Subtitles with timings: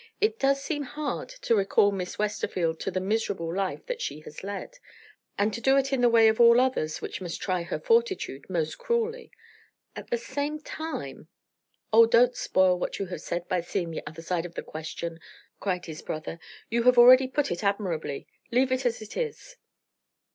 [0.19, 4.43] "It does seem hard to recall Miss Westerfield to the miserable life that she has
[4.43, 4.79] led,
[5.37, 8.49] and to do it in the way of all others which must try her fortitude
[8.49, 9.29] most cruelly.
[9.95, 11.27] At the same time"
[11.93, 15.19] "Oh, don't spoil what you have said by seeing the other side of the question!"
[15.59, 19.55] cried his brother "You have already put it admirably; leave it as it is."